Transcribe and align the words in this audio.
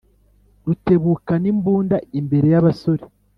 rutebukanimbunda 0.65 1.97
imbere 2.19 2.47
y'abasore 2.53 3.05